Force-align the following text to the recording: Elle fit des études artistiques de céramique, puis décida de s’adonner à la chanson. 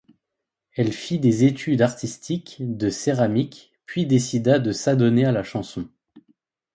Elle 0.73 0.93
fit 0.93 1.19
des 1.19 1.43
études 1.43 1.83
artistiques 1.83 2.55
de 2.61 2.89
céramique, 2.89 3.71
puis 3.85 4.07
décida 4.07 4.57
de 4.57 4.71
s’adonner 4.71 5.25
à 5.25 5.31
la 5.31 5.43
chanson. 5.43 5.87